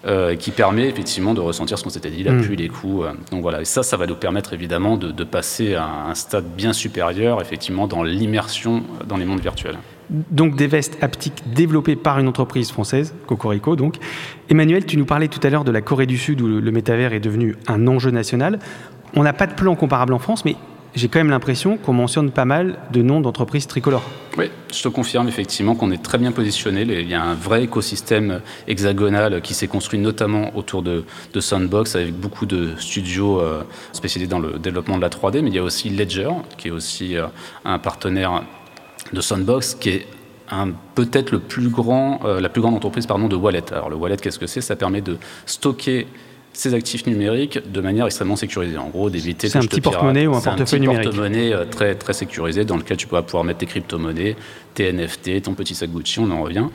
[0.05, 2.43] Euh, qui permet effectivement de ressentir ce qu'on s'était dit, la Mm.
[2.43, 3.05] pluie, les coups.
[3.07, 3.13] euh.
[3.31, 6.45] Donc voilà, et ça, ça va nous permettre évidemment de, de passer à un stade
[6.57, 9.79] bien supérieur, effectivement, dans l'immersion dans les mondes virtuels.
[10.11, 13.95] Donc des vestes haptiques développées par une entreprise française, Cocorico donc.
[14.51, 16.71] Emmanuel, tu nous parlais tout à l'heure de la Corée du Sud où le, le
[16.73, 18.59] métavers est devenu un enjeu national.
[19.15, 20.57] On n'a pas de plan comparable en France, mais
[20.95, 24.05] j'ai quand même l'impression qu'on mentionne pas mal de noms d'entreprises tricolores.
[24.37, 26.83] Oui, je te confirme effectivement qu'on est très bien positionné.
[26.83, 31.05] Il y a un vrai écosystème hexagonal qui s'est construit notamment autour de,
[31.39, 35.55] Sandbox avec beaucoup de studios euh, spécialisés dans le développement de la 3D, mais il
[35.55, 37.27] y a aussi Ledger qui est aussi euh,
[37.65, 38.43] un partenaire
[39.13, 40.07] de Sandbox qui est
[40.95, 41.41] peut-être le
[42.25, 43.73] euh, la plus grande entreprise pardon, de wallet.
[43.73, 44.61] Alors le wallet, qu'est-ce que c'est?
[44.61, 46.07] Ça permet de stocker
[46.53, 48.77] ses actifs numériques de manière extrêmement sécurisée.
[48.77, 51.05] En gros, d'éviter C'est un petit porte-monnaie ou un C'est portefeuille petit numérique.
[51.05, 54.37] porte-monnaie euh, très, très sécurisé dans lequel tu vas pouvoir mettre tes crypto-monnaies,
[54.75, 56.67] tes NFT, ton petit sac Gucci, on en revient.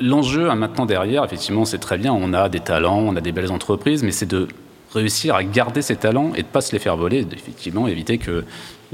[0.00, 3.32] L'enjeu hein, maintenant derrière, effectivement, c'est très bien, on a des talents, on a des
[3.32, 4.48] belles entreprises, mais c'est de
[4.92, 8.18] réussir à garder ces talents et de ne pas se les faire voler, effectivement, éviter
[8.18, 8.44] que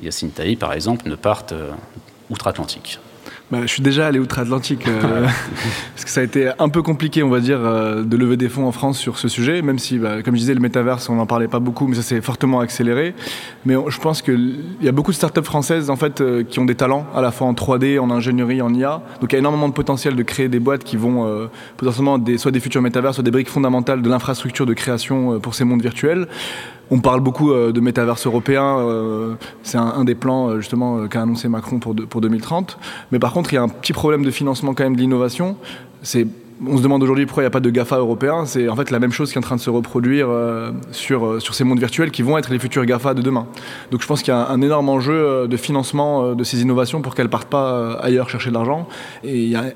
[0.03, 1.71] Yacine Taï, par exemple, ne parte euh,
[2.31, 2.99] outre-Atlantique.
[3.51, 5.23] Bah, je suis déjà allé outre-Atlantique euh,
[5.95, 8.49] parce que ça a été un peu compliqué, on va dire, euh, de lever des
[8.51, 11.15] fonds en France sur ce sujet, même si, bah, comme je disais, le métaverse, on
[11.15, 13.15] n'en parlait pas beaucoup, mais ça s'est fortement accéléré.
[13.65, 16.59] Mais on- je pense qu'il y a beaucoup de startups françaises en fait euh, qui
[16.59, 19.01] ont des talents à la fois en 3D, en ingénierie, en IA.
[19.21, 22.37] Donc il y a énormément de potentiel de créer des boîtes qui vont potentiellement des,
[22.39, 25.83] soit des futurs métavers, soit des briques fondamentales de l'infrastructure de création pour ces mondes
[25.83, 26.29] virtuels.
[26.91, 31.23] On parle beaucoup euh, de métaverse européen, euh, c'est un, des plans euh, justement qu'a
[31.23, 32.79] annoncé Macron pour, pour 2030.
[33.13, 35.57] Mais par contre, il y a un petit problème de financement quand même de l'innovation.
[36.03, 36.27] C'est
[36.67, 38.45] on se demande aujourd'hui pourquoi il n'y a pas de GAFA européen.
[38.45, 40.29] C'est en fait la même chose qui est en train de se reproduire
[40.91, 43.47] sur, sur ces mondes virtuels qui vont être les futurs GAFA de demain.
[43.93, 47.15] Donc je pense qu'il y a un, énorme enjeu de financement de ces innovations pour
[47.15, 48.89] qu'elles partent pas ailleurs chercher de l'argent.
[49.23, 49.67] Et il y a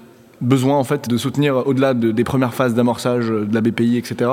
[0.43, 3.97] besoin en fait de soutenir au-delà de- des premières phases d'amorçage euh, de la BPI,
[3.97, 4.31] etc.,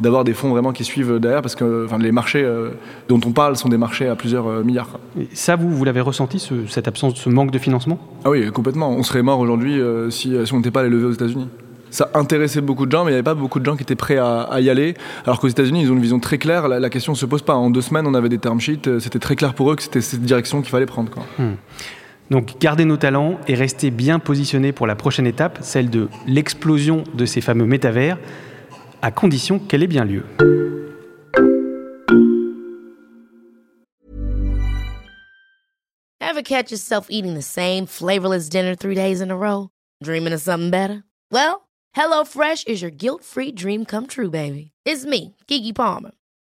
[0.00, 2.70] d'avoir des fonds vraiment qui suivent derrière parce que enfin, les marchés euh,
[3.08, 4.98] dont on parle sont des marchés à plusieurs euh, milliards.
[5.20, 7.98] Et ça, vous, vous l'avez ressenti, ce- cette absence, ce manque de financement?
[8.24, 8.90] Ah oui, complètement.
[8.90, 11.48] On serait mort aujourd'hui euh, si, si on n'était pas allé lever aux États-Unis.
[11.90, 13.94] Ça intéressait beaucoup de gens, mais il n'y avait pas beaucoup de gens qui étaient
[13.96, 14.92] prêts à, à y aller.
[15.24, 16.68] Alors qu'aux États-Unis, ils ont une vision très claire.
[16.68, 17.54] La, la question ne se pose pas.
[17.54, 18.86] En deux semaines, on avait des term sheets.
[18.88, 21.10] euh, C'était très clair pour eux que c'était cette direction qu'il fallait prendre.
[21.10, 21.22] Quoi.
[22.30, 27.04] Donc garder nos talents et rester bien positionnés pour la prochaine étape, celle de l'explosion
[27.14, 28.18] de ces fameux métavers,
[29.00, 30.24] à condition qu'elle ait bien lieu.
[36.20, 39.70] Ever catch yourself eating the same flavorless dinner three days in a row?
[40.04, 41.02] Dreaming of something better?
[41.32, 41.62] Well,
[41.96, 44.72] HelloFresh is your guilt free dream come true, baby.
[44.84, 46.12] It's me, Kiki Palmer.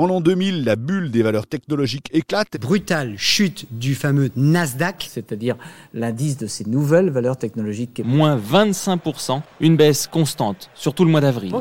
[0.00, 2.58] En l'an 2000, la bulle des valeurs technologiques éclate.
[2.58, 5.06] brutale chute du fameux Nasdaq.
[5.06, 5.56] c'est-à-dire
[5.92, 8.00] l'indice de ces nouvelles valeurs technologiques.
[8.02, 11.52] moins 25%, une baisse constante sur tout le mois d'avril.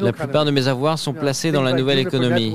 [0.00, 2.54] La plupart de mes avoirs sont placés dans la nouvelle économie.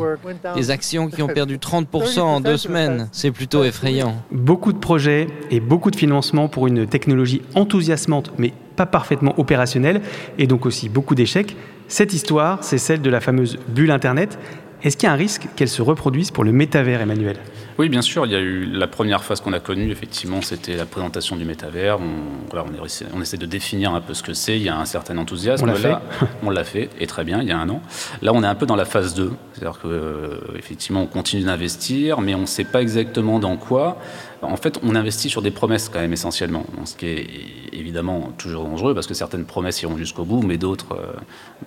[0.55, 4.15] Des actions qui ont perdu 30% en deux semaines, c'est plutôt effrayant.
[4.31, 10.01] Beaucoup de projets et beaucoup de financement pour une technologie enthousiasmante mais pas parfaitement opérationnelle
[10.37, 11.57] et donc aussi beaucoup d'échecs.
[11.89, 14.39] Cette histoire, c'est celle de la fameuse bulle Internet.
[14.83, 17.37] Est-ce qu'il y a un risque qu'elle se reproduise pour le métavers, Emmanuel?
[17.77, 18.25] Oui, bien sûr.
[18.25, 21.45] Il y a eu la première phase qu'on a connue, effectivement, c'était la présentation du
[21.45, 21.99] métavers.
[21.99, 24.57] On, voilà, on, essaie, on essaie de définir un peu ce que c'est.
[24.57, 25.63] Il y a un certain enthousiasme.
[25.63, 26.01] On l'a Là,
[26.43, 27.81] on l'a fait, et très bien, il y a un an.
[28.21, 29.31] Là, on est un peu dans la phase 2.
[29.53, 33.99] C'est-à-dire qu'effectivement, on continue d'investir, mais on ne sait pas exactement dans quoi.
[34.41, 37.27] En fait, on investit sur des promesses quand même essentiellement, ce qui est
[37.73, 41.13] évidemment toujours dangereux parce que certaines promesses iront jusqu'au bout, mais d'autres euh,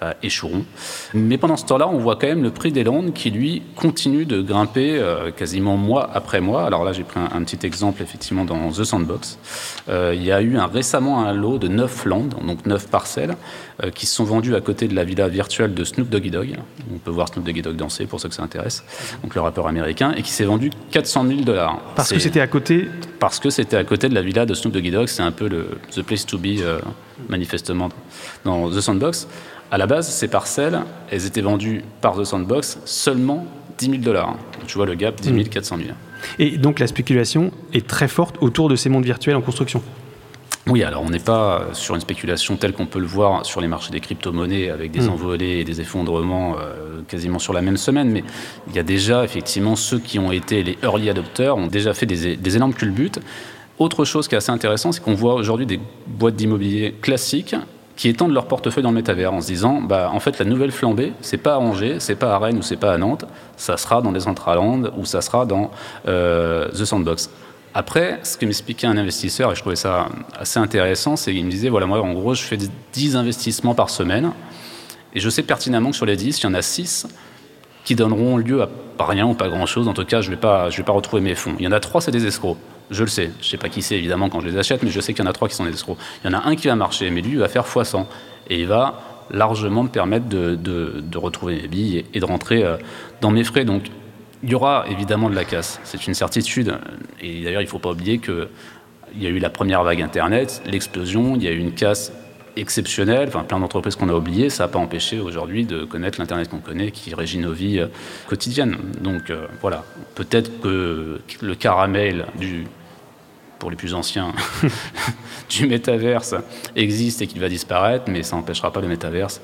[0.01, 0.65] bah, échoueront.
[1.13, 4.25] Mais pendant ce temps-là, on voit quand même le prix des Landes qui, lui, continue
[4.25, 6.65] de grimper euh, quasiment mois après mois.
[6.65, 9.39] Alors là, j'ai pris un, un, petit exemple effectivement dans The Sandbox.
[9.89, 13.37] Euh, il y a eu un, récemment un lot de 9 Landes, donc 9 parcelles,
[13.95, 16.57] qui se sont vendues à côté de la villa virtuelle de Snoop Doggy Dogg.
[16.95, 18.85] On peut voir Snoop Doggy Dogg danser pour ceux que ça intéresse,
[19.23, 21.81] donc le rappeur américain, et qui s'est vendu 400 000 dollars.
[21.97, 22.64] Parce que c'était à côté
[23.19, 25.49] parce que c'était à côté de la villa de Snoop Doggy Dogg, c'est un peu
[25.49, 26.81] le the place to be euh,
[27.29, 27.89] manifestement
[28.45, 29.29] dans The Sandbox.
[29.71, 33.47] À la base, ces parcelles, elles étaient vendues par The Sandbox seulement
[33.79, 34.37] 10 000 dollars.
[34.67, 35.89] Tu vois le gap, 10 000, 400 000.
[36.39, 39.83] Et donc la spéculation est très forte autour de ces mondes virtuels en construction.
[40.67, 43.69] Oui, alors on n'est pas sur une spéculation telle qu'on peut le voir sur les
[43.69, 45.11] marchés des crypto-monnaies avec des Mm.
[45.11, 48.25] envolées et des effondrements euh, quasiment sur la même semaine, mais
[48.69, 52.07] il y a déjà effectivement ceux qui ont été les early adopters ont déjà fait
[52.07, 53.21] des, des énormes culbutes.
[53.79, 57.57] Autre chose qui est assez intéressant, c'est qu'on voit aujourd'hui des boîtes d'immobilier classiques
[57.97, 60.73] qui étendent leur portefeuille dans le métavers en se disant, bah, en fait, la nouvelle
[60.73, 63.25] flambée, c'est pas à Angers, c'est pas à Rennes ou c'est pas à Nantes,
[63.57, 65.71] ça sera dans les Intraland ou ça sera dans
[66.09, 67.31] euh, The Sandbox.
[67.75, 70.09] Après, ce que m'expliquait un investisseur, et je trouvais ça
[70.39, 72.57] assez intéressant, c'est qu'il me disait, voilà, moi, en gros, je fais
[72.93, 74.31] 10 investissements par semaine,
[75.13, 77.09] et je sais pertinemment que sur les 10, il y en a 6
[77.85, 78.69] qui donneront lieu à
[79.01, 79.89] rien ou pas grand-chose.
[79.89, 81.55] En tout cas, je ne vais, pas- retrouver mes fonds.
[81.59, 82.57] Il y en a 3, c'est des escrocs.
[82.91, 83.31] Je le sais.
[83.41, 85.25] Je ne sais pas qui c'est, évidemment, quand je les achète, mais je sais qu'il
[85.25, 85.99] y en a 3 qui sont des escrocs.
[86.25, 88.07] Il y en a un qui va marcher, mais lui, il va faire x100.
[88.51, 92.77] Et il va largement me permettre de retrouver mes billes et, et de rentrer euh,
[93.21, 93.65] dans mes frais.
[93.65, 93.85] Donc,
[94.45, 95.81] il y aura évidemment de la casse.
[95.85, 96.79] C'est une certitude.
[97.21, 98.47] Et d'ailleurs, il ne faut pas oublier qu'il
[99.19, 102.13] y a eu la première vague Internet, l'explosion, il y a eu une casse
[102.57, 106.49] exceptionnelle, enfin plein d'entreprises qu'on a oubliées, ça n'a pas empêché aujourd'hui de connaître l'Internet
[106.51, 107.89] qu'on connaît, qui régit nos vies euh,
[108.29, 108.77] quotidiennes.
[109.01, 109.83] Donc euh, voilà,
[110.15, 112.67] peut-être que le caramel du
[113.59, 114.35] pour les plus anciens,
[115.49, 116.35] du métaverse
[116.77, 119.41] existe et qu'il va disparaître, mais ça n'empêchera pas le métaverse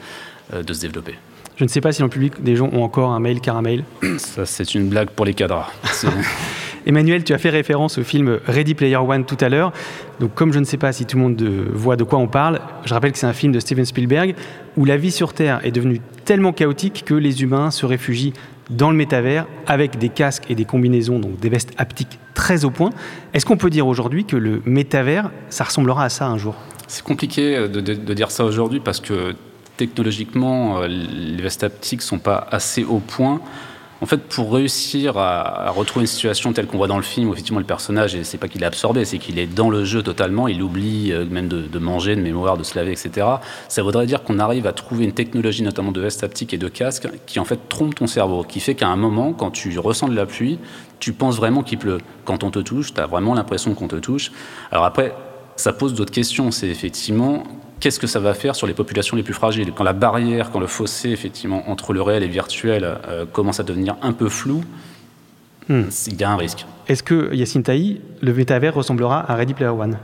[0.53, 1.15] euh, de se développer.
[1.61, 3.85] Je ne sais pas si dans le public, des gens ont encore un mail caramel.
[4.17, 5.71] Ça, c'est une blague pour les cadres.
[6.87, 9.71] Emmanuel, tu as fait référence au film Ready Player One tout à l'heure.
[10.21, 11.43] Donc, comme je ne sais pas si tout le monde
[11.75, 14.35] voit de quoi on parle, je rappelle que c'est un film de Steven Spielberg
[14.79, 18.33] où la vie sur Terre est devenue tellement chaotique que les humains se réfugient
[18.71, 22.71] dans le métavers avec des casques et des combinaisons, donc des vestes haptiques très au
[22.71, 22.89] point.
[23.35, 26.55] Est-ce qu'on peut dire aujourd'hui que le métavers, ça ressemblera à ça un jour?
[26.87, 29.35] C'est compliqué de, de- de dire ça aujourd'hui parce que
[29.81, 33.41] technologiquement, euh, les vestes haptiques sont pas assez au point.
[34.03, 37.33] En fait, pour réussir à, retrouver une situation telle qu'on voit dans le film, où
[37.33, 40.49] effectivement le personnage, c'est pas qu'il est absorbé, c'est qu'il est dans le jeu totalement,
[40.49, 43.27] il oublie euh, même de, de manger, de mémoire, de se laver, etc.
[43.69, 46.69] Ça voudrait dire qu'on arrive à trouver une technologie, notamment de veste haptique et de
[46.69, 50.09] casque, qui en fait trompe ton cerveau, qui fait qu'à un moment, quand tu ressens
[50.09, 50.59] de la pluie,
[50.99, 51.99] tu penses vraiment qu'il pleut.
[52.27, 54.31] Quand on te touche, tu as vraiment l'impression qu'on te touche.
[54.71, 55.15] Alors après,
[55.57, 56.51] ça pose d'autres questions.
[56.51, 57.45] C'est effectivement
[57.81, 59.73] qu'est-ce que ça va faire sur les populations les plus fragiles?
[59.75, 63.59] Quand la barrière, quand le fossé effectivement entre le réel et le virtuel euh, commence
[63.61, 64.63] à devenir un peu flou,
[65.69, 65.83] Hmm.
[66.09, 66.67] il y a un risque.
[66.89, 69.99] Est-ce que, Yacine Taï, le métavers ressemblera à Ready Player One?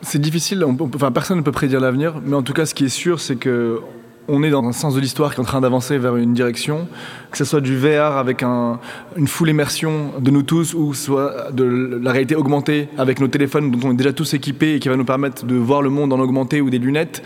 [0.00, 2.74] C'est difficile, on peut- enfin, personne ne peut prédire l'avenir, mais en tout cas, ce
[2.74, 3.80] qui est sûr, c'est que
[4.28, 6.88] on est dans un sens de l'histoire qui est en train d'avancer vers une direction,
[7.30, 8.78] que ce soit du VR avec un-
[9.16, 13.70] une full immersion de nous tous, ou soit de la réalité augmentée avec nos téléphones
[13.70, 16.12] dont on est déjà tous équipés et qui va nous permettre de voir le monde
[16.12, 17.22] en augmenté ou des lunettes.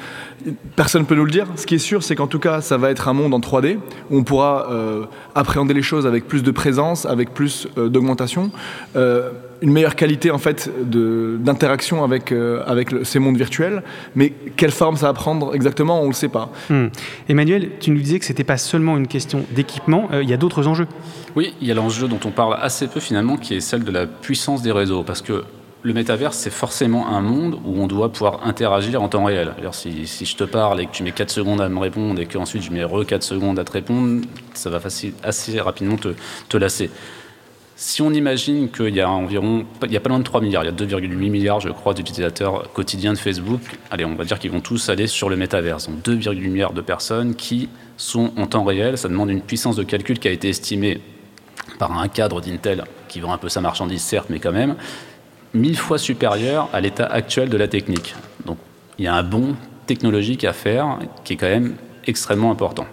[0.76, 1.46] Personne ne peut nous le dire.
[1.56, 3.78] Ce qui est sûr, c'est qu'en tout cas, ça va être un monde en 3D
[4.11, 8.50] où on pourra euh, appréhender les choses avec plus de présence, avec plus euh, d'augmentation,
[8.96, 9.30] euh,
[9.61, 13.83] une meilleure qualité en fait de- d'interaction avec, euh, avec le- ces mondes virtuels.
[14.14, 16.51] Mais quelle forme ça va prendre exactement, on ne le sait pas.
[16.71, 16.87] Hmm.
[17.29, 20.37] Emmanuel, tu nous disais que c'était pas seulement une question d'équipement, euh, il y a
[20.37, 20.87] d'autres enjeux.
[21.37, 23.90] Oui, il y a l'enjeu dont on parle assez peu finalement, qui est celle de
[23.90, 25.44] la puissance des réseaux, parce que
[25.83, 29.53] le métaverse, c'est forcément un monde où on doit pouvoir interagir en temps réel.
[29.61, 32.21] Alors, si, si je te parle et que tu mets 4 secondes à me répondre
[32.21, 34.23] et qu'ensuite je mets re 4 secondes à te répondre,
[34.55, 36.09] ça va facile, assez rapidement te,
[36.49, 36.90] te lasser.
[37.81, 40.64] Si on imagine qu'il y a environ, il y a pas loin de 3 milliards,
[40.64, 43.61] il y a 2,8 milliards, je crois, d'utilisateurs quotidiens de Facebook,
[43.93, 45.88] allez, on va dire qu'ils vont tous aller sur le métaverse.
[45.88, 48.99] Donc 2,8 milliards de personnes qui sont en temps réel.
[48.99, 51.01] Ça demande une puissance de calcul qui a été estimée
[51.79, 54.75] par un cadre d'Intel qui vend un peu sa marchandise, certes, mais quand même,
[55.55, 58.17] mille fois supérieure à l'état actuel de la technique.
[58.45, 58.59] Donc
[58.99, 59.55] il y a un bond
[59.87, 61.77] technologique à faire qui est quand même
[62.09, 62.88] extrêmement important.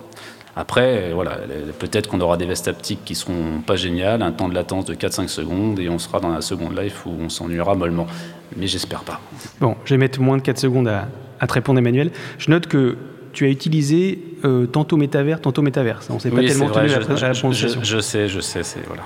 [0.55, 1.37] Après, voilà,
[1.79, 4.93] peut-être qu'on aura des vestes haptiques qui seront pas géniales, un temps de latence de
[4.95, 8.07] 4-5 secondes, et on sera dans la seconde life où on s'ennuiera mollement.
[8.55, 9.19] Mais j'espère pas.
[9.59, 11.09] Bon, je vais mettre moins de 4 secondes à,
[11.41, 12.11] à te répondre, Emmanuel.
[12.37, 12.95] Je note que
[13.33, 16.07] tu as utilisé euh, tantôt métavers, tantôt métaverse.
[16.09, 17.81] On s'est pas tellement vrai, tenu je, la, à la je- prononciation.
[17.83, 19.03] je- je sais, je sais, c'est voilà.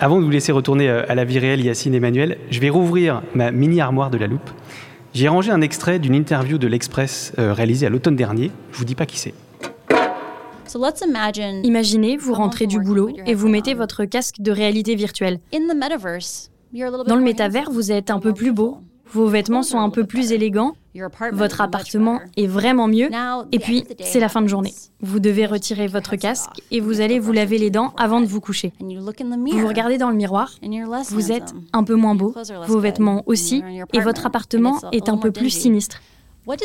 [0.00, 3.22] Avant de vous laisser retourner euh, à la vie réelle, Yacine Emmanuel, je vais rouvrir
[3.34, 4.50] ma mini armoire de la loupe.
[5.14, 8.50] J'ai rangé un extrait d'une interview de l'Express euh, réalisée à l'automne dernier.
[8.72, 9.32] Je vous dis pas qui c'est.
[11.64, 15.40] Imaginez, vous rentrez du boulot et vous mettez votre casque de réalité virtuelle.
[16.72, 18.78] Dans le métavers, vous êtes un peu plus beau,
[19.12, 20.74] vos vêtements sont un peu plus élégants,
[21.32, 23.08] votre appartement est vraiment mieux,
[23.50, 24.72] et puis c'est la fin de journée.
[25.00, 28.40] Vous devez retirer votre casque et vous allez vous laver les dents avant de vous
[28.40, 28.72] coucher.
[28.80, 30.54] Vous vous regardez dans le miroir,
[31.10, 32.34] vous êtes un peu moins beau,
[32.66, 36.00] vos vêtements aussi, et votre appartement est un peu plus sinistre.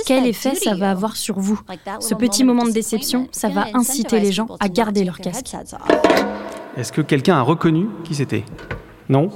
[0.06, 1.60] Quel effet ça va avoir sur vous
[2.00, 5.56] Ce petit moment de déception, ça va inciter les gens à garder leur casque.
[6.78, 8.44] Est-ce que quelqu'un a reconnu qui c'était?
[9.10, 9.30] Non?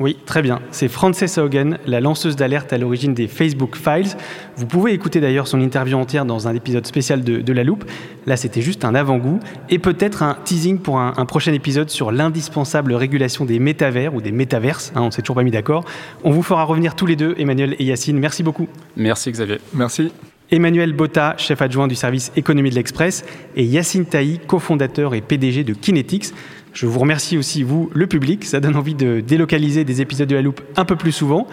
[0.00, 0.60] Oui, très bien.
[0.72, 4.16] C'est Frances Haugen, la lanceuse d'alerte à l'origine des Facebook Files.
[4.56, 7.84] Vous pouvez écouter d'ailleurs son interview entière dans un épisode spécial de, La Loupe.
[8.26, 9.38] Là, c'était juste un avant-goût.
[9.70, 14.32] Et peut-être un teasing pour un, prochain épisode sur l'indispensable régulation des métavers ou des
[14.32, 14.90] métaverses.
[14.96, 15.84] Hein, on ne s'est toujours pas mis d'accord.
[16.24, 18.18] On vous fera revenir tous les deux, Emmanuel et Yacine.
[18.18, 18.66] Merci beaucoup.
[18.96, 19.58] Merci Xavier.
[19.74, 20.10] Merci.
[20.50, 23.24] Emmanuel Botta, chef adjoint du service économie de l'Express,
[23.56, 26.32] et Yacine Taï, cofondateur et PDG de Kinetics.
[26.74, 28.44] Je vous remercie aussi, vous, le public.
[28.44, 31.46] Ça donne envie de délocaliser des épisodes de la loupe un peu plus souvent.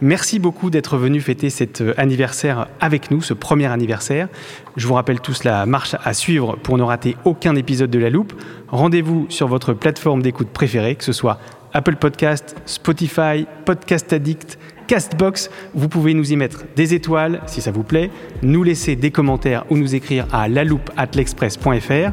[0.00, 4.28] Merci beaucoup d'être venu fêter cet euh, anniversaire avec nous, ce premier anniversaire.
[4.76, 8.08] Je vous rappelle tous la marche à suivre pour ne rater aucun épisode de la
[8.08, 8.32] loupe.
[8.68, 11.40] Rendez-vous sur votre plateforme d'écoute préférée, que ce soit
[11.72, 15.50] Apple Podcast, Spotify, Podcast Addict, Castbox.
[15.74, 18.12] Vous pouvez nous y mettre des étoiles si ça vous plaît,
[18.42, 22.12] nous laisser des commentaires ou nous écrire à laloupe@l'express.fr.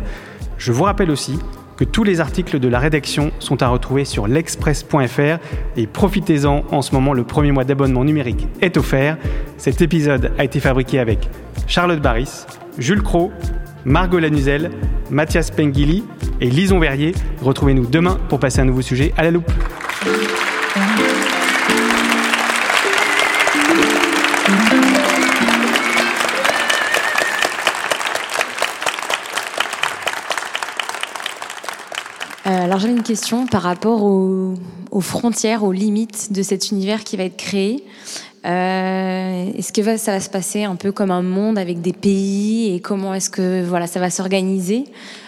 [0.57, 1.37] Je vous rappelle aussi
[1.77, 5.39] que tous les articles de la rédaction sont à retrouver sur l'express.fr
[5.77, 9.17] et profitez-en en ce moment, le premier mois d'abonnement numérique est offert.
[9.57, 11.29] Cet épisode a été fabriqué avec
[11.67, 12.45] Charlotte Baris,
[12.77, 13.31] Jules Cro,
[13.83, 14.71] Margot Lanuzel,
[15.09, 16.03] Mathias Pengili
[16.41, 17.13] et Lison Verrier.
[17.41, 19.51] Retrouvez-nous demain pour passer un nouveau sujet à la loupe.
[32.75, 34.53] Alors j'avais une question par rapport aux,
[34.99, 37.85] frontières, aux limites de cet univers qui va être créé.
[38.45, 42.75] Euh, est-ce que ça va se passer un peu comme un monde avec des pays
[42.75, 44.83] et comment est-ce que voilà ça va s'organiser?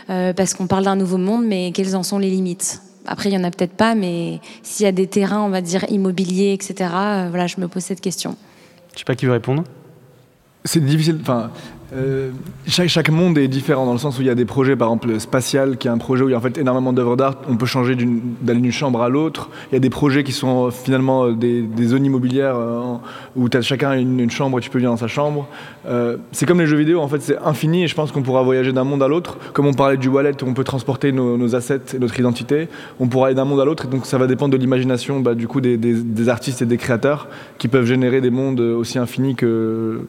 [0.09, 2.81] Euh, Parce qu'on parle d'un nouveau monde, mais quelles en sont les limites?
[3.05, 5.61] Après, il y en a peut-être pas, mais s'il y a des terrains, on va
[5.61, 6.89] dire immobiliers, etc.
[6.93, 8.35] Euh, voilà, je me pose cette question.
[8.91, 9.63] Je sais pas qui veut répondre.
[10.65, 11.19] C'est difficile.
[11.21, 11.51] Enfin,
[11.95, 12.31] euh,
[12.67, 15.19] chaque, monde est différent dans le sens où il y a des projets, par exemple
[15.21, 17.35] spatial, qui est un projet où il y a en fait énormément d'œuvres d'art.
[17.47, 19.49] On peut changer d'aller d'une chambre à l'autre.
[19.71, 22.57] Il y a des projets qui sont euh, finalement euh, des, zones immobilières
[23.37, 25.47] où as chacun une, une, chambre et tu peux vivre dans sa chambre.
[26.33, 28.73] C'est comme les jeux vidéo, en fait, c'est infini et je pense qu'on pourra voyager
[28.73, 29.37] d'un monde à l'autre.
[29.53, 32.67] Comme on parlait du wallet, où on peut transporter nos, assets et notre identité,
[32.99, 33.85] on pourra aller d'un monde à l'autre.
[33.85, 37.29] Et donc ça va dépendre de l'imagination bah, du coup des artistes et des créateurs
[37.57, 40.01] qui peuvent générer des mondes aussi infinis que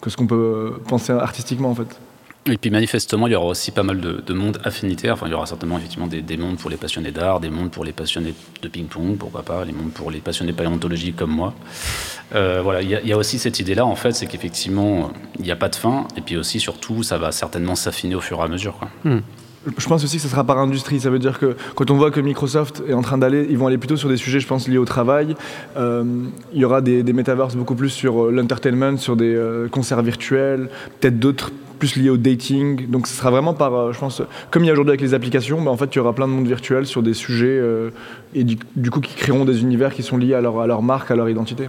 [0.00, 1.98] que ce qu'on peut penser artistiquement en fait.
[2.46, 5.12] Et puis manifestement, il y aura aussi pas mal de, mondes affinitaires.
[5.14, 7.84] Enfin, il y aura certainement effectivement des, mondes pour les passionnés d'art, des mondes pour
[7.84, 11.54] les passionnés de ping-pong, pourquoi pas, les mondes pour les passionnés paléontologie comme moi.
[12.34, 15.56] Euh, voilà, il y, a aussi cette idée-là en fait, c'est qu'effectivement, il n'y a
[15.56, 16.08] pas de fin.
[16.16, 18.78] Et puis aussi, surtout, ça va certainement s'affiner au fur et à mesure.
[18.78, 18.88] Quoi.
[19.04, 19.20] Hmm.
[19.66, 21.00] Je pense aussi que ce sera par industrie.
[21.00, 23.66] Ça veut dire que quand on voit que Microsoft est en train d'aller, ils vont
[23.66, 25.34] aller plutôt sur des sujets, je pense, liés au travail.
[25.76, 26.04] Euh,
[26.54, 30.70] il y aura des, des beaucoup plus sur euh, l'entertainment, sur des euh, concerts virtuels,
[31.00, 32.88] peut-être d'autres plus liés au dating.
[32.88, 35.60] Donc ce sera vraiment par, je pense, comme il y a aujourd'hui avec les applications,
[35.60, 37.60] bah, en fait, il y aura plein de mondes virtuels sur des sujets
[38.34, 41.28] et du, coup qui créeront des univers qui sont liés à leur marque, à leur
[41.28, 41.68] identité.